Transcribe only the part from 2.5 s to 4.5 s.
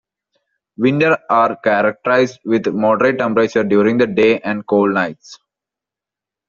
moderate temperatures during the day